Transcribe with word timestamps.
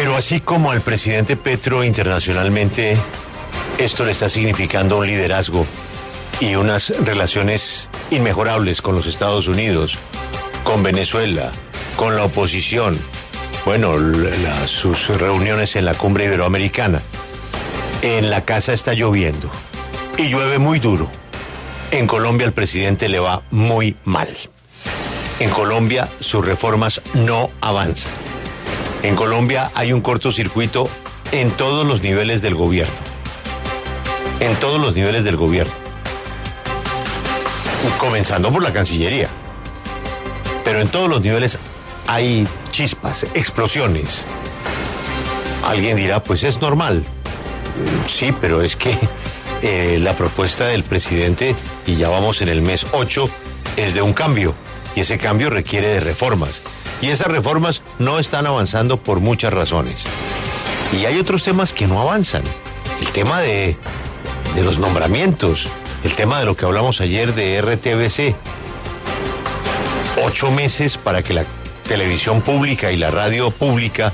Pero 0.00 0.16
así 0.16 0.40
como 0.40 0.70
al 0.70 0.80
presidente 0.80 1.36
Petro 1.36 1.84
internacionalmente, 1.84 2.96
esto 3.76 4.06
le 4.06 4.12
está 4.12 4.30
significando 4.30 4.96
un 4.96 5.06
liderazgo 5.06 5.66
y 6.40 6.54
unas 6.54 6.88
relaciones 7.04 7.86
inmejorables 8.10 8.80
con 8.80 8.94
los 8.94 9.06
Estados 9.06 9.46
Unidos, 9.46 9.98
con 10.64 10.82
Venezuela, 10.82 11.52
con 11.96 12.16
la 12.16 12.24
oposición, 12.24 12.98
bueno, 13.66 13.92
sus 14.66 15.08
reuniones 15.08 15.76
en 15.76 15.84
la 15.84 15.92
cumbre 15.92 16.24
iberoamericana. 16.24 17.02
En 18.00 18.30
la 18.30 18.46
casa 18.46 18.72
está 18.72 18.94
lloviendo 18.94 19.50
y 20.16 20.30
llueve 20.30 20.58
muy 20.58 20.78
duro. 20.78 21.10
En 21.90 22.06
Colombia 22.06 22.46
el 22.46 22.54
presidente 22.54 23.10
le 23.10 23.18
va 23.18 23.42
muy 23.50 23.94
mal. 24.06 24.34
En 25.40 25.50
Colombia 25.50 26.08
sus 26.20 26.42
reformas 26.42 27.02
no 27.12 27.50
avanzan. 27.60 28.29
En 29.02 29.16
Colombia 29.16 29.70
hay 29.74 29.94
un 29.94 30.02
cortocircuito 30.02 30.88
en 31.32 31.50
todos 31.52 31.86
los 31.86 32.02
niveles 32.02 32.42
del 32.42 32.54
gobierno. 32.54 32.94
En 34.40 34.54
todos 34.56 34.78
los 34.78 34.94
niveles 34.94 35.24
del 35.24 35.36
gobierno. 35.36 35.72
Comenzando 37.98 38.52
por 38.52 38.62
la 38.62 38.74
Cancillería. 38.74 39.28
Pero 40.64 40.80
en 40.80 40.88
todos 40.88 41.08
los 41.08 41.22
niveles 41.22 41.58
hay 42.06 42.46
chispas, 42.72 43.24
explosiones. 43.34 44.24
Alguien 45.66 45.96
dirá, 45.96 46.22
pues 46.22 46.42
es 46.42 46.60
normal. 46.60 47.02
Sí, 48.06 48.34
pero 48.38 48.60
es 48.60 48.76
que 48.76 48.98
eh, 49.62 49.98
la 49.98 50.12
propuesta 50.12 50.66
del 50.66 50.84
presidente, 50.84 51.54
y 51.86 51.96
ya 51.96 52.10
vamos 52.10 52.42
en 52.42 52.48
el 52.48 52.60
mes 52.60 52.86
8, 52.92 53.30
es 53.78 53.94
de 53.94 54.02
un 54.02 54.12
cambio. 54.12 54.54
Y 54.94 55.00
ese 55.00 55.16
cambio 55.16 55.48
requiere 55.48 55.88
de 55.88 56.00
reformas. 56.00 56.60
Y 57.00 57.08
esas 57.08 57.28
reformas 57.28 57.82
no 58.00 58.18
están 58.18 58.46
avanzando 58.46 58.96
por 58.96 59.20
muchas 59.20 59.52
razones. 59.52 60.04
Y 60.98 61.04
hay 61.04 61.18
otros 61.18 61.44
temas 61.44 61.72
que 61.72 61.86
no 61.86 62.00
avanzan. 62.00 62.42
El 63.00 63.08
tema 63.08 63.40
de, 63.40 63.76
de 64.54 64.64
los 64.64 64.78
nombramientos, 64.78 65.68
el 66.02 66.14
tema 66.14 66.40
de 66.40 66.46
lo 66.46 66.56
que 66.56 66.64
hablamos 66.64 67.00
ayer 67.00 67.34
de 67.34 67.60
RTBC. 67.60 68.34
Ocho 70.24 70.50
meses 70.50 70.96
para 70.96 71.22
que 71.22 71.34
la 71.34 71.44
televisión 71.86 72.40
pública 72.40 72.90
y 72.90 72.96
la 72.96 73.10
radio 73.10 73.50
pública 73.50 74.12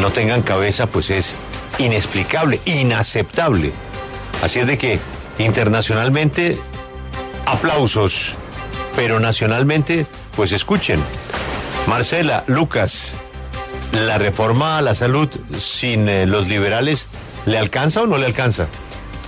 no 0.00 0.10
tengan 0.10 0.42
cabeza, 0.42 0.86
pues 0.86 1.10
es 1.10 1.34
inexplicable, 1.78 2.60
inaceptable. 2.66 3.72
Así 4.42 4.58
es 4.60 4.66
de 4.66 4.76
que 4.76 5.00
internacionalmente 5.38 6.58
aplausos, 7.46 8.34
pero 8.94 9.18
nacionalmente, 9.18 10.06
pues 10.36 10.52
escuchen. 10.52 11.02
Marcela, 11.88 12.44
Lucas, 12.46 13.14
¿la 13.92 14.18
reforma 14.18 14.76
a 14.76 14.82
la 14.82 14.94
salud 14.94 15.26
sin 15.58 16.06
eh, 16.06 16.26
los 16.26 16.46
liberales 16.46 17.06
le 17.46 17.56
alcanza 17.56 18.02
o 18.02 18.06
no 18.06 18.18
le 18.18 18.26
alcanza? 18.26 18.66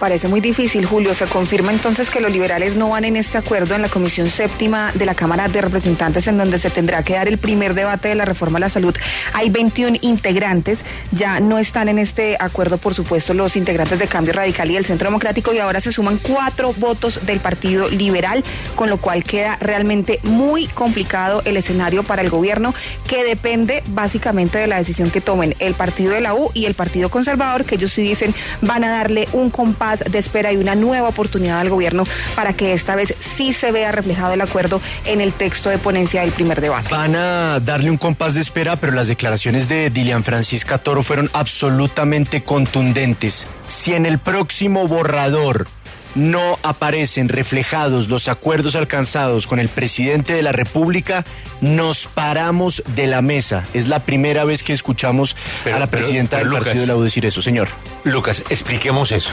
Parece 0.01 0.29
muy 0.29 0.41
difícil, 0.41 0.87
Julio. 0.87 1.15
Se 1.15 1.27
confirma 1.27 1.73
entonces 1.73 2.09
que 2.09 2.23
los 2.23 2.33
liberales 2.33 2.75
no 2.75 2.89
van 2.89 3.05
en 3.05 3.17
este 3.17 3.37
acuerdo 3.37 3.75
en 3.75 3.83
la 3.83 3.91
Comisión 3.91 4.29
Séptima 4.29 4.93
de 4.95 5.05
la 5.05 5.15
Cámara 5.15 5.47
de 5.49 5.61
Representantes, 5.61 6.27
en 6.27 6.39
donde 6.39 6.59
se 6.59 6.71
tendrá 6.71 7.03
que 7.03 7.13
dar 7.13 7.29
el 7.29 7.37
primer 7.37 7.75
debate 7.75 8.09
de 8.09 8.15
la 8.15 8.25
reforma 8.25 8.57
a 8.57 8.61
la 8.61 8.71
salud. 8.71 8.97
Hay 9.35 9.51
21 9.51 9.99
integrantes, 10.01 10.79
ya 11.13 11.39
no 11.41 11.59
están 11.59 11.91
en 11.91 11.99
este 11.99 12.39
acuerdo, 12.41 12.79
por 12.79 12.95
supuesto, 12.95 13.35
los 13.35 13.57
integrantes 13.57 13.99
de 13.99 14.07
Cambio 14.07 14.33
Radical 14.33 14.71
y 14.71 14.77
el 14.77 14.87
Centro 14.87 15.09
Democrático, 15.09 15.53
y 15.53 15.59
ahora 15.59 15.83
se 15.83 15.93
suman 15.93 16.17
cuatro 16.17 16.73
votos 16.79 17.27
del 17.27 17.41
Partido 17.41 17.91
Liberal, 17.91 18.43
con 18.77 18.89
lo 18.89 18.97
cual 18.97 19.23
queda 19.23 19.59
realmente 19.61 20.19
muy 20.23 20.67
complicado 20.67 21.43
el 21.45 21.59
escenario 21.59 22.05
para 22.05 22.23
el 22.23 22.31
gobierno, 22.31 22.73
que 23.07 23.23
depende 23.23 23.83
básicamente 23.89 24.57
de 24.57 24.67
la 24.67 24.79
decisión 24.79 25.11
que 25.11 25.21
tomen 25.21 25.55
el 25.59 25.75
Partido 25.75 26.15
de 26.15 26.23
la 26.23 26.33
U 26.33 26.51
y 26.55 26.65
el 26.65 26.73
Partido 26.73 27.11
Conservador, 27.11 27.67
que 27.67 27.75
ellos 27.75 27.93
sí 27.93 28.01
dicen 28.01 28.35
van 28.63 28.83
a 28.83 28.89
darle 28.89 29.29
un 29.35 29.51
compás 29.51 29.90
de 29.99 30.19
espera 30.19 30.53
y 30.53 30.57
una 30.57 30.75
nueva 30.75 31.09
oportunidad 31.09 31.61
al 31.61 31.69
gobierno 31.69 32.05
para 32.35 32.53
que 32.53 32.73
esta 32.73 32.95
vez 32.95 33.15
sí 33.21 33.53
se 33.53 33.73
vea 33.73 33.93
reflejado 33.93 34.35
el 34.35 34.41
acuerdo 34.41 34.81
en 35.05 35.21
el 35.21 35.33
texto 35.33 35.69
de 35.69 35.79
ponencia 35.79 36.23
del 36.23 36.33
primer 36.33 36.61
debate. 36.61 36.89
Van 36.91 37.17
a 37.17 37.61
darle 37.61 37.91
un 37.91 37.97
compás 37.97 38.35
de 38.35 38.41
espera, 38.41 38.77
pero 38.77 38.93
las 38.93 39.09
declaraciones 39.09 39.69
de 39.69 39.91
Dilian 39.91 40.25
Francisca 40.25 40.79
Toro 40.79 41.03
fueron 41.03 41.31
absolutamente 41.33 42.43
contundentes. 42.43 43.47
Si 43.69 43.95
en 43.95 44.07
el 44.07 44.19
próximo 44.19 44.87
borrador 44.87 45.67
no 46.15 46.59
aparecen 46.63 47.29
reflejados 47.29 48.09
los 48.09 48.29
acuerdos 48.29 48.77
alcanzados 48.77 49.47
con 49.47 49.59
el 49.59 49.69
presidente 49.69 50.33
de 50.33 50.43
la 50.43 50.53
República, 50.53 51.25
nos 51.61 52.07
paramos 52.07 52.83
de 52.95 53.07
la 53.07 53.23
mesa. 53.23 53.65
Es 53.75 53.87
la 53.87 54.05
primera 54.05 54.45
vez 54.45 54.63
que 54.63 54.73
escuchamos 54.73 55.37
a 55.73 55.79
la 55.79 55.87
presidenta 55.87 56.39
del 56.39 56.49
partido 56.49 56.81
de 56.81 56.87
la 56.87 56.97
U 56.97 57.03
decir 57.03 57.27
eso, 57.27 57.43
señor. 57.43 57.69
Lucas, 58.05 58.43
expliquemos 58.51 59.13
eso. 59.13 59.33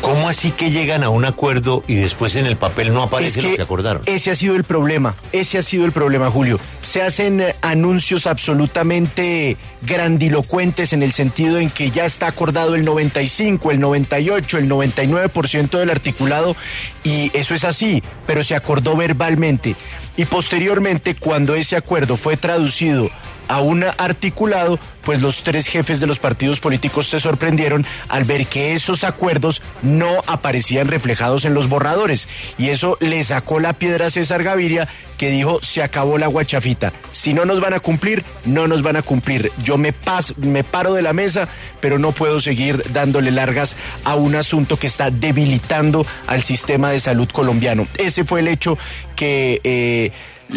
¿Cómo 0.00 0.28
así 0.28 0.52
que 0.52 0.70
llegan 0.70 1.02
a 1.02 1.10
un 1.10 1.24
acuerdo 1.24 1.82
y 1.86 1.94
después 1.94 2.36
en 2.36 2.46
el 2.46 2.56
papel 2.56 2.94
no 2.94 3.02
aparece 3.02 3.42
lo 3.42 3.56
que 3.56 3.62
acordaron? 3.62 4.02
Ese 4.06 4.30
ha 4.30 4.34
sido 4.34 4.56
el 4.56 4.64
problema, 4.64 5.14
ese 5.32 5.58
ha 5.58 5.62
sido 5.62 5.84
el 5.84 5.92
problema, 5.92 6.30
Julio. 6.30 6.58
Se 6.82 7.02
hacen 7.02 7.40
eh, 7.40 7.56
anuncios 7.62 8.26
absolutamente 8.26 9.56
grandilocuentes 9.82 10.92
en 10.92 11.02
el 11.02 11.12
sentido 11.12 11.58
en 11.58 11.70
que 11.70 11.90
ya 11.90 12.04
está 12.04 12.28
acordado 12.28 12.74
el 12.74 12.84
95, 12.84 13.70
el 13.70 13.80
98, 13.80 14.58
el 14.58 14.70
99% 14.70 15.78
del 15.78 15.90
articulado 15.90 16.56
y 17.04 17.30
eso 17.34 17.54
es 17.54 17.64
así, 17.64 18.02
pero 18.26 18.44
se 18.44 18.54
acordó 18.54 18.96
verbalmente. 18.96 19.76
Y 20.16 20.24
posteriormente, 20.24 21.14
cuando 21.14 21.54
ese 21.54 21.76
acuerdo 21.76 22.16
fue 22.16 22.36
traducido 22.36 23.10
a 23.48 23.60
un 23.60 23.84
articulado, 23.84 24.78
pues 25.04 25.20
los 25.20 25.42
tres 25.42 25.66
jefes 25.66 26.00
de 26.00 26.06
los 26.06 26.18
partidos 26.18 26.60
políticos 26.60 27.06
se 27.08 27.20
sorprendieron 27.20 27.84
al 28.08 28.24
ver 28.24 28.46
que 28.46 28.74
esos 28.74 29.04
acuerdos 29.04 29.62
no 29.82 30.22
aparecían 30.26 30.88
reflejados 30.88 31.44
en 31.44 31.54
los 31.54 31.68
borradores. 31.68 32.28
Y 32.58 32.68
eso 32.68 32.96
le 33.00 33.24
sacó 33.24 33.58
la 33.58 33.72
piedra 33.72 34.06
a 34.06 34.10
César 34.10 34.42
Gaviria, 34.42 34.88
que 35.16 35.30
dijo, 35.30 35.60
se 35.62 35.82
acabó 35.82 36.18
la 36.18 36.28
guachafita. 36.28 36.92
Si 37.10 37.34
no 37.34 37.44
nos 37.44 37.60
van 37.60 37.74
a 37.74 37.80
cumplir, 37.80 38.24
no 38.44 38.68
nos 38.68 38.82
van 38.82 38.96
a 38.96 39.02
cumplir. 39.02 39.50
Yo 39.62 39.76
me, 39.76 39.92
me 40.36 40.62
paro 40.62 40.94
de 40.94 41.02
la 41.02 41.12
mesa, 41.12 41.48
pero 41.80 41.98
no 41.98 42.12
puedo 42.12 42.40
seguir 42.40 42.82
dándole 42.92 43.30
largas 43.30 43.76
a 44.04 44.14
un 44.14 44.36
asunto 44.36 44.78
que 44.78 44.86
está 44.86 45.10
debilitando 45.10 46.06
al 46.26 46.42
sistema 46.42 46.90
de 46.90 47.00
salud 47.00 47.28
colombiano. 47.30 47.88
Ese 47.96 48.24
fue 48.24 48.40
el 48.40 48.48
hecho 48.48 48.78
que... 49.16 49.60
Eh, 49.64 50.12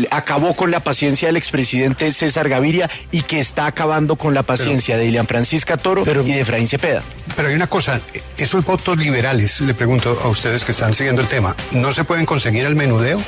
acabó 0.10 0.56
con 0.56 0.72
la 0.72 0.80
paciencia 0.80 1.28
del 1.28 1.38
expresidente 1.38 2.12
César 2.12 2.50
Gaviria 2.50 2.90
y 3.12 3.22
que 3.22 3.40
está 3.40 3.66
acabando 3.66 4.16
con 4.16 4.34
la 4.34 4.44
paciencia 4.44 4.98
de 4.98 5.06
Ilian 5.06 5.28
Francisca 5.28 5.78
Toro 5.78 6.04
y 6.04 6.32
de 6.32 6.42
Efraín 6.42 6.68
Cepeda. 6.68 7.04
Pero 7.36 7.50
hay 7.50 7.56
una 7.56 7.68
cosa, 7.68 8.02
esos 8.38 8.66
votos 8.66 8.98
liberales, 8.98 9.62
le 9.62 9.74
pregunto 9.74 10.18
a 10.24 10.28
ustedes 10.28 10.66
que 10.66 10.72
están 10.72 10.94
siguiendo 10.94 11.22
el 11.22 11.28
tema, 11.28 11.56
¿no 11.72 11.92
se 11.94 12.04
pueden 12.04 12.26
conseguir 12.26 12.66
al 12.66 12.76
menudeo? 12.76 13.22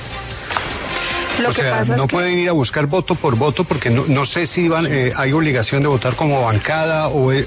O 1.45 1.53
sea, 1.53 1.83
no 1.95 2.07
pueden 2.07 2.39
ir 2.39 2.49
a 2.49 2.53
buscar 2.53 2.85
voto 2.87 3.15
por 3.15 3.35
voto 3.35 3.63
porque 3.63 3.89
no, 3.89 4.25
sé 4.25 4.47
si 4.47 4.67
van, 4.67 4.87
eh, 4.89 5.11
hay 5.15 5.31
obligación 5.33 5.81
de 5.81 5.87
votar 5.87 6.15
como 6.15 6.41
bancada 6.41 7.07
o, 7.07 7.31
eh, 7.31 7.45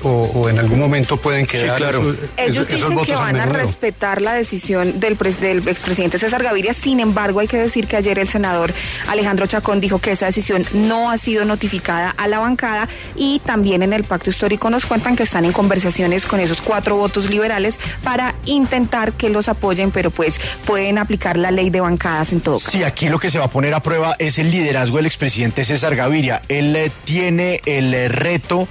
en 0.51 0.59
algún 0.59 0.79
momento 0.79 1.17
pueden 1.17 1.47
quedar 1.47 1.77
claro. 1.79 2.15
Ellos 2.37 2.69
dicen 2.69 2.99
que 3.05 3.15
van 3.15 3.37
a 3.37 3.47
respetar 3.47 4.21
la 4.23 4.35
decisión 4.35 5.01
del, 5.01 5.17
del 5.17 5.69
expresidente 5.69 6.19
César 6.19 6.43
Gaviria, 6.43 6.75
sin 6.75 7.01
embargo 7.01 7.41
hay 7.41 7.49
que 7.49 7.59
decir 7.59 7.87
que 7.87 7.97
ayer 7.97 8.19
el 8.19 8.29
senador 8.29 8.73
Alejandro 9.09 9.47
Chacón 9.47 9.81
dijo 9.81 9.99
que 9.99 10.13
esa 10.13 10.27
decisión 10.27 10.65
no 10.73 11.11
ha 11.11 11.19
sido 11.19 11.45
notificada 11.45 12.15
a 12.17 12.29
la 12.29 12.39
bancada 12.39 12.89
y 13.15 13.41
también 13.41 13.83
en 13.83 13.93
el 13.93 14.05
pacto 14.05 14.31
histórico 14.31 14.71
nos 14.71 14.87
cuentan 14.87 15.17
que 15.17 15.23
están 15.23 15.45
en 15.45 15.53
conversaciones 15.53 16.27
con 16.27 16.41
esos 16.41 16.61
cuatro 16.61 16.97
votos 16.97 17.31
liberales 17.31 17.79
para 18.03 18.35
intentar 18.45 19.13
que 19.13 19.29
los 19.29 19.49
apoyen, 19.49 19.91
pero 19.91 20.11
pues 20.11 20.39
pueden 20.65 20.99
aplicar 20.99 21.37
la 21.37 21.51
ley 21.51 21.71
de 21.71 21.81
bancadas 21.81 22.33
en 22.33 22.41
todo 22.41 22.59
caso. 22.59 22.71
Sí, 22.71 22.83
aquí 22.83 23.09
lo 23.09 23.19
que 23.19 23.31
se 23.31 23.39
va 23.39 23.47
a 23.47 23.51
poner 23.51 23.75
a 23.75 23.81
prueba 23.87 24.17
es 24.19 24.41
el 24.41 24.51
liderazgo 24.51 24.97
del 24.97 25.07
expresidente 25.07 25.65
César 25.65 25.95
Gaviria. 25.95 26.43
Él 26.49 26.75
eh, 26.75 26.91
tiene 27.05 27.61
el 27.67 27.95
eh, 27.95 28.09
reto 28.09 28.67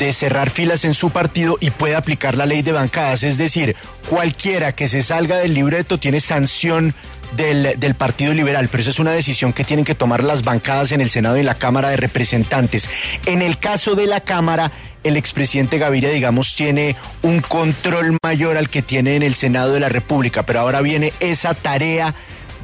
de 0.00 0.12
cerrar 0.12 0.50
filas 0.50 0.84
en 0.84 0.94
su 0.94 1.10
partido 1.10 1.56
y 1.60 1.70
puede 1.70 1.94
aplicar 1.94 2.36
la 2.36 2.46
ley 2.46 2.62
de 2.62 2.72
bancadas. 2.72 3.22
Es 3.22 3.38
decir, 3.38 3.76
cualquiera 4.08 4.72
que 4.72 4.88
se 4.88 5.04
salga 5.04 5.36
del 5.36 5.54
libreto 5.54 5.98
tiene 5.98 6.20
sanción 6.20 6.96
del, 7.36 7.78
del, 7.78 7.94
Partido 7.94 8.34
Liberal, 8.34 8.66
pero 8.68 8.80
esa 8.80 8.90
es 8.90 8.98
una 8.98 9.12
decisión 9.12 9.52
que 9.52 9.62
tienen 9.62 9.84
que 9.84 9.94
tomar 9.94 10.24
las 10.24 10.42
bancadas 10.42 10.90
en 10.90 11.00
el 11.00 11.10
Senado 11.10 11.36
y 11.36 11.40
en 11.40 11.46
la 11.46 11.54
Cámara 11.54 11.90
de 11.90 11.96
Representantes. 11.96 12.90
En 13.26 13.42
el 13.42 13.58
caso 13.58 13.94
de 13.94 14.08
la 14.08 14.20
Cámara, 14.20 14.72
el 15.04 15.16
expresidente 15.16 15.78
Gaviria, 15.78 16.10
digamos, 16.10 16.56
tiene 16.56 16.96
un 17.22 17.40
control 17.40 18.18
mayor 18.20 18.56
al 18.56 18.68
que 18.68 18.82
tiene 18.82 19.14
en 19.14 19.22
el 19.22 19.36
Senado 19.36 19.72
de 19.72 19.78
la 19.80 19.88
República, 19.88 20.42
pero 20.42 20.58
ahora 20.58 20.80
viene 20.80 21.12
esa 21.20 21.54
tarea 21.54 22.16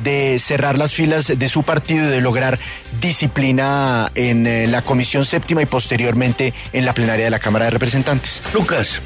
de 0.02 0.38
cerrar 0.38 0.78
las 0.78 0.92
filas 0.92 1.32
de 1.38 1.48
su 1.48 1.62
partido 1.62 2.06
y 2.06 2.10
de 2.10 2.20
lograr 2.20 2.58
disciplina 3.00 4.10
en 4.14 4.46
eh, 4.46 4.66
la 4.66 4.82
Comisión 4.82 5.24
Séptima 5.24 5.62
y 5.62 5.66
posteriormente 5.66 6.54
en 6.72 6.84
la 6.84 6.94
plenaria 6.94 7.24
de 7.24 7.30
la 7.30 7.38
Cámara 7.38 7.66
de 7.66 7.72
Representantes. 7.72 8.42
Lucas, 8.54 9.00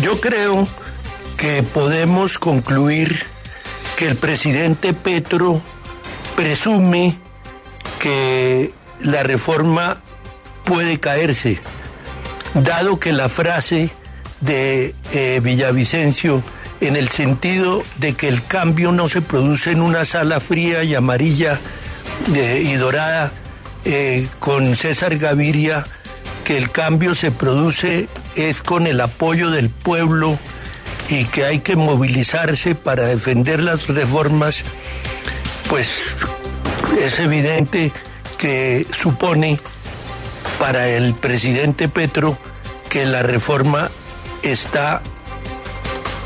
yo 0.00 0.20
creo 0.20 0.66
que 1.36 1.62
podemos 1.62 2.38
concluir 2.38 3.24
que 3.96 4.08
el 4.08 4.16
presidente 4.16 4.92
Petro 4.92 5.62
presume 6.36 7.16
que 7.98 8.72
la 9.00 9.22
reforma 9.22 10.00
puede 10.64 10.98
caerse 10.98 11.60
dado 12.54 12.98
que 12.98 13.12
la 13.12 13.28
frase 13.28 13.90
de 14.40 14.94
eh, 15.12 15.40
Villavicencio 15.42 16.42
en 16.82 16.96
el 16.96 17.08
sentido 17.08 17.84
de 17.98 18.14
que 18.14 18.28
el 18.28 18.44
cambio 18.44 18.90
no 18.90 19.08
se 19.08 19.22
produce 19.22 19.70
en 19.70 19.80
una 19.80 20.04
sala 20.04 20.40
fría 20.40 20.82
y 20.82 20.96
amarilla 20.96 21.58
eh, 22.34 22.62
y 22.66 22.74
dorada 22.74 23.30
eh, 23.84 24.26
con 24.40 24.74
César 24.74 25.16
Gaviria, 25.16 25.84
que 26.44 26.58
el 26.58 26.72
cambio 26.72 27.14
se 27.14 27.30
produce 27.30 28.08
es 28.34 28.64
con 28.64 28.88
el 28.88 29.00
apoyo 29.00 29.52
del 29.52 29.70
pueblo 29.70 30.36
y 31.08 31.24
que 31.26 31.44
hay 31.44 31.60
que 31.60 31.76
movilizarse 31.76 32.74
para 32.74 33.06
defender 33.06 33.62
las 33.62 33.86
reformas, 33.86 34.64
pues 35.68 36.02
es 37.00 37.20
evidente 37.20 37.92
que 38.38 38.88
supone 38.90 39.60
para 40.58 40.88
el 40.88 41.14
presidente 41.14 41.88
Petro 41.88 42.36
que 42.88 43.06
la 43.06 43.22
reforma 43.22 43.88
está 44.42 45.00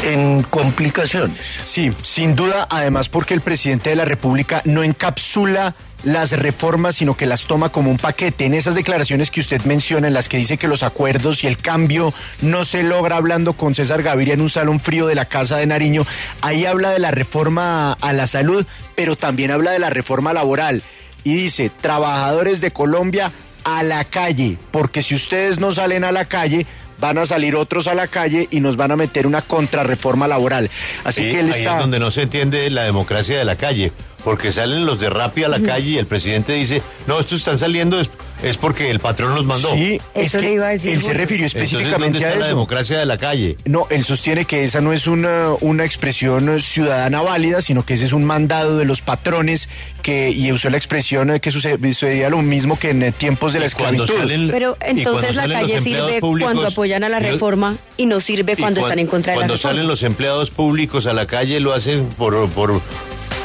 en 0.06 0.42
complicaciones. 0.44 1.38
Sí, 1.64 1.92
sin 2.02 2.36
duda, 2.36 2.66
además 2.70 3.08
porque 3.08 3.34
el 3.34 3.40
presidente 3.40 3.90
de 3.90 3.96
la 3.96 4.04
República 4.04 4.62
no 4.64 4.82
encapsula 4.82 5.74
las 6.04 6.30
reformas, 6.30 6.94
sino 6.94 7.16
que 7.16 7.26
las 7.26 7.46
toma 7.46 7.70
como 7.70 7.90
un 7.90 7.96
paquete. 7.96 8.44
En 8.44 8.54
esas 8.54 8.76
declaraciones 8.76 9.32
que 9.32 9.40
usted 9.40 9.60
menciona, 9.62 10.06
en 10.06 10.14
las 10.14 10.28
que 10.28 10.36
dice 10.36 10.58
que 10.58 10.68
los 10.68 10.84
acuerdos 10.84 11.42
y 11.42 11.48
el 11.48 11.56
cambio 11.56 12.14
no 12.40 12.64
se 12.64 12.84
logra 12.84 13.16
hablando 13.16 13.54
con 13.54 13.74
César 13.74 14.04
Gaviria 14.04 14.34
en 14.34 14.42
un 14.42 14.50
salón 14.50 14.78
frío 14.78 15.08
de 15.08 15.16
la 15.16 15.24
Casa 15.24 15.56
de 15.56 15.66
Nariño, 15.66 16.06
ahí 16.40 16.64
habla 16.64 16.90
de 16.90 17.00
la 17.00 17.10
reforma 17.10 17.92
a 17.94 18.12
la 18.12 18.28
salud, 18.28 18.64
pero 18.94 19.16
también 19.16 19.50
habla 19.50 19.72
de 19.72 19.80
la 19.80 19.90
reforma 19.90 20.32
laboral. 20.32 20.84
Y 21.24 21.34
dice, 21.34 21.70
trabajadores 21.80 22.60
de 22.60 22.70
Colombia 22.70 23.32
a 23.64 23.82
la 23.82 24.04
calle, 24.04 24.58
porque 24.70 25.02
si 25.02 25.16
ustedes 25.16 25.58
no 25.58 25.72
salen 25.72 26.04
a 26.04 26.12
la 26.12 26.26
calle, 26.26 26.68
van 26.98 27.18
a 27.18 27.26
salir 27.26 27.56
otros 27.56 27.86
a 27.86 27.94
la 27.94 28.08
calle 28.08 28.48
y 28.50 28.60
nos 28.60 28.76
van 28.76 28.92
a 28.92 28.96
meter 28.96 29.26
una 29.26 29.42
contrarreforma 29.42 30.28
laboral. 30.28 30.70
Así 31.04 31.22
que 31.22 31.40
él 31.40 31.52
ahí 31.52 31.64
es 31.64 31.78
donde 31.78 31.98
no 31.98 32.10
se 32.10 32.22
entiende 32.22 32.68
la 32.70 32.84
democracia 32.84 33.38
de 33.38 33.44
la 33.44 33.56
calle, 33.56 33.92
porque 34.26 34.50
salen 34.50 34.86
los 34.86 34.98
de 34.98 35.08
Rappi 35.08 35.44
a 35.44 35.48
la 35.48 35.60
calle 35.60 35.90
y 35.90 35.98
el 35.98 36.06
presidente 36.06 36.52
dice, 36.54 36.82
no, 37.06 37.20
estos 37.20 37.38
están 37.38 37.60
saliendo 37.60 38.00
es 38.42 38.56
porque 38.56 38.90
el 38.90 38.98
patrón 38.98 39.36
los 39.36 39.44
mandó. 39.44 39.72
Sí, 39.72 40.00
eso 40.14 40.40
le 40.40 40.54
iba 40.54 40.66
a 40.66 40.70
decir. 40.70 40.90
Él 40.94 41.00
se 41.00 41.14
refirió 41.14 41.46
específicamente 41.46 42.24
a 42.24 42.30
eso. 42.30 42.40
la 42.40 42.48
democracia 42.48 42.98
de 42.98 43.06
la 43.06 43.18
calle? 43.18 43.56
No, 43.66 43.86
él 43.88 44.04
sostiene 44.04 44.44
que 44.44 44.64
esa 44.64 44.80
no 44.80 44.92
es 44.92 45.06
una, 45.06 45.50
una 45.60 45.84
expresión 45.84 46.60
ciudadana 46.60 47.22
válida, 47.22 47.62
sino 47.62 47.86
que 47.86 47.94
ese 47.94 48.04
es 48.04 48.12
un 48.12 48.24
mandado 48.24 48.76
de 48.78 48.84
los 48.84 49.00
patrones 49.00 49.68
que 50.02 50.30
y 50.30 50.50
usó 50.50 50.70
la 50.70 50.76
expresión 50.76 51.38
que 51.38 51.52
sucedía 51.52 52.28
lo 52.28 52.42
mismo 52.42 52.80
que 52.80 52.90
en 52.90 53.12
tiempos 53.12 53.52
de 53.52 53.60
la 53.60 53.66
esclavitud. 53.66 54.10
Pero 54.50 54.76
entonces 54.80 55.36
la 55.36 55.48
calle 55.48 55.80
sirve 55.82 56.18
cuando 56.20 56.66
apoyan 56.66 57.04
a 57.04 57.08
la 57.08 57.20
reforma 57.20 57.76
y 57.96 58.06
no 58.06 58.18
sirve 58.18 58.56
cuando, 58.56 58.80
están 58.80 58.98
en 58.98 59.06
contra 59.06 59.34
de 59.34 59.38
la 59.38 59.46
reforma. 59.46 59.62
Cuando 59.62 59.78
salen 59.78 59.86
los 59.86 60.02
empleados 60.02 60.50
públicos 60.50 61.06
a 61.06 61.12
la 61.12 61.28
calle 61.28 61.60
lo 61.60 61.72
hacen 61.72 62.08
por, 62.18 62.48
por 62.50 62.82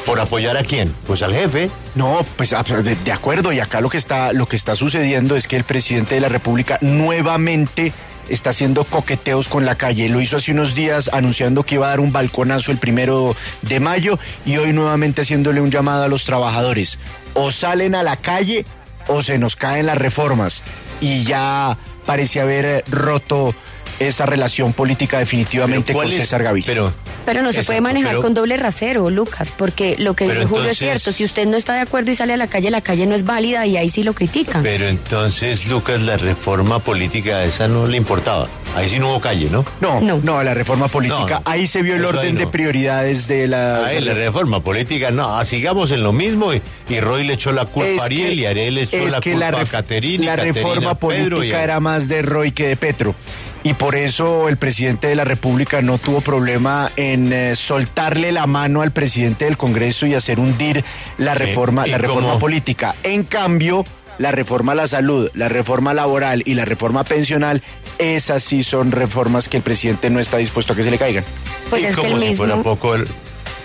¿Por 0.05 0.19
apoyar 0.19 0.57
a 0.57 0.63
quién? 0.63 0.93
Pues 1.05 1.21
al 1.21 1.33
jefe. 1.33 1.69
No, 1.95 2.25
pues 2.35 2.53
ah, 2.53 2.63
de 2.63 3.11
acuerdo. 3.11 3.51
Y 3.51 3.59
acá 3.59 3.81
lo 3.81 3.89
que 3.89 3.97
está, 3.97 4.33
lo 4.33 4.47
que 4.47 4.55
está 4.55 4.75
sucediendo 4.75 5.35
es 5.35 5.47
que 5.47 5.57
el 5.57 5.63
presidente 5.63 6.15
de 6.15 6.21
la 6.21 6.29
República 6.29 6.77
nuevamente 6.81 7.93
está 8.29 8.51
haciendo 8.51 8.83
coqueteos 8.83 9.47
con 9.47 9.65
la 9.65 9.75
calle. 9.75 10.09
Lo 10.09 10.21
hizo 10.21 10.37
hace 10.37 10.51
unos 10.51 10.73
días 10.73 11.09
anunciando 11.13 11.63
que 11.63 11.75
iba 11.75 11.87
a 11.87 11.89
dar 11.89 11.99
un 11.99 12.11
balconazo 12.11 12.71
el 12.71 12.77
primero 12.77 13.35
de 13.61 13.79
mayo 13.79 14.17
y 14.45 14.57
hoy 14.57 14.73
nuevamente 14.73 15.21
haciéndole 15.21 15.61
un 15.61 15.71
llamado 15.71 16.03
a 16.03 16.07
los 16.07 16.25
trabajadores. 16.25 16.99
O 17.33 17.51
salen 17.51 17.95
a 17.95 18.03
la 18.03 18.17
calle 18.17 18.65
o 19.07 19.21
se 19.21 19.37
nos 19.37 19.55
caen 19.55 19.85
las 19.85 19.97
reformas. 19.97 20.63
Y 20.99 21.23
ya 21.23 21.77
parece 22.05 22.41
haber 22.41 22.83
roto 22.89 23.53
esa 23.99 24.25
relación 24.25 24.73
política 24.73 25.19
definitivamente 25.19 25.93
con 25.93 26.09
César 26.11 26.41
Gaviria. 26.43 26.65
Pero, 26.65 26.93
pero 27.25 27.41
no 27.41 27.53
se 27.53 27.63
puede 27.63 27.81
manejar 27.81 28.17
con 28.17 28.33
doble 28.33 28.57
rasero, 28.57 29.09
Lucas, 29.09 29.53
porque 29.55 29.95
lo 29.97 30.15
que 30.15 30.29
dijo 30.29 30.47
Julio 30.47 30.71
es 30.71 30.77
cierto. 30.77 31.11
Si 31.11 31.23
usted 31.23 31.47
no 31.47 31.57
está 31.57 31.73
de 31.73 31.81
acuerdo 31.81 32.11
y 32.11 32.15
sale 32.15 32.33
a 32.33 32.37
la 32.37 32.47
calle, 32.47 32.71
la 32.71 32.81
calle 32.81 33.05
no 33.05 33.15
es 33.15 33.25
válida 33.25 33.65
y 33.65 33.77
ahí 33.77 33.89
sí 33.89 34.03
lo 34.03 34.13
critican. 34.13 34.63
Pero 34.63 34.87
entonces, 34.87 35.67
Lucas, 35.67 36.01
la 36.01 36.17
reforma 36.17 36.79
política 36.79 37.43
esa 37.43 37.67
no 37.67 37.87
le 37.87 37.97
importaba. 37.97 38.47
Ahí 38.75 38.89
sí 38.89 38.99
no 38.99 39.09
hubo 39.09 39.19
calle, 39.19 39.49
¿no? 39.49 39.65
No, 39.81 39.99
no, 39.99 40.19
no 40.23 40.41
la 40.43 40.53
reforma 40.53 40.87
política. 40.87 41.41
ahí 41.45 41.67
se 41.67 41.81
vio 41.81 41.95
el 41.95 42.05
orden 42.05 42.37
de 42.37 42.47
prioridades 42.47 43.27
de 43.27 43.47
la... 43.47 43.85
Ahí 43.85 43.99
la 44.01 44.13
reforma 44.13 44.61
política, 44.61 45.11
no, 45.11 45.37
ah, 45.37 45.43
sigamos 45.45 45.91
en 45.91 46.03
lo 46.03 46.13
mismo 46.13 46.53
y, 46.53 46.61
Roy 47.01 47.23
le 47.25 47.33
echó 47.33 47.51
la 47.51 47.65
culpa 47.65 48.03
a 48.03 48.05
Ariel 48.05 48.39
y 48.39 48.45
Ariel 48.45 48.75
le 48.75 48.83
echó 48.83 49.07
la 49.07 49.21
culpa 49.21 49.61
a 49.61 49.65
Caterina. 49.65 50.35
La 50.35 50.43
reforma 50.43 50.95
política 50.95 51.63
era 51.63 51.79
más 51.79 52.07
de 52.07 52.21
Roy 52.21 52.51
que 52.51 52.67
de 52.67 52.75
Petro 52.77 53.15
y 53.63 53.73
por 53.73 53.95
eso 53.95 54.49
el 54.49 54.57
presidente 54.57 55.07
de 55.07 55.15
la 55.15 55.25
República 55.25 55.81
no 55.81 55.97
tuvo 55.97 56.21
problema 56.21 56.91
en 56.95 57.31
eh, 57.31 57.55
soltarle 57.55 58.31
la 58.31 58.47
mano 58.47 58.81
al 58.81 58.91
presidente 58.91 59.45
del 59.45 59.57
Congreso 59.57 60.05
y 60.05 60.15
hacer 60.15 60.39
hundir 60.39 60.83
la 61.17 61.35
reforma, 61.35 61.85
la 61.85 61.97
reforma 61.97 62.39
política. 62.39 62.95
En 63.03 63.23
cambio, 63.23 63.85
la 64.17 64.31
reforma 64.31 64.71
a 64.71 64.75
la 64.75 64.87
salud, 64.87 65.29
la 65.35 65.47
reforma 65.47 65.93
laboral 65.93 66.41
y 66.45 66.55
la 66.55 66.65
reforma 66.65 67.03
pensional, 67.03 67.61
esas 67.99 68.43
sí 68.43 68.63
son 68.63 68.91
reformas 68.91 69.47
que 69.47 69.57
el 69.57 69.63
presidente 69.63 70.09
no 70.09 70.19
está 70.19 70.37
dispuesto 70.37 70.73
a 70.73 70.75
que 70.75 70.83
se 70.83 70.91
le 70.91 70.97
caigan. 70.97 71.23
Pues 71.69 71.83
es 71.83 71.95
que 71.95 72.07
el 72.07 72.15
mismo, 72.15 72.63
poco 72.63 72.95
el... 72.95 73.07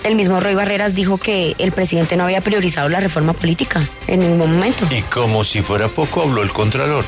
el 0.05 0.15
mismo 0.15 0.41
Roy 0.41 0.55
Barreras 0.55 0.95
dijo 0.95 1.17
que 1.17 1.55
el 1.59 1.73
presidente 1.73 2.17
no 2.17 2.25
había 2.25 2.43
priorizado 2.43 2.89
la 2.91 3.01
reforma 3.01 3.33
política 3.33 3.83
en 4.07 4.21
ningún 4.21 4.57
momento. 4.57 4.87
Y 4.91 5.01
como 5.03 5.43
si 5.43 5.63
fuera 5.63 5.89
poco 5.89 6.23
habló 6.23 6.43
el 6.43 6.51
Contralor 6.51 7.05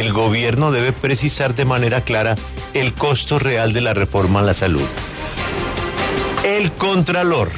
el 0.00 0.12
gobierno 0.12 0.72
debe 0.72 0.92
precisar 0.92 1.54
de 1.54 1.64
manera 1.64 2.00
clara 2.02 2.34
el 2.74 2.94
costo 2.94 3.38
real 3.38 3.72
de 3.72 3.80
la 3.80 3.94
reforma 3.94 4.40
a 4.40 4.42
la 4.42 4.54
salud. 4.54 4.86
El 6.44 6.72
Contralor 6.72 7.50